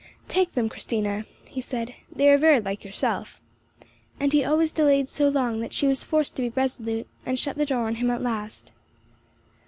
[0.27, 3.39] "Take them, Christina," he said, "they are very like yourself;"
[4.19, 7.55] and he always delayed so long that she was forced to be resolute, and shut
[7.55, 8.71] the door on him at last.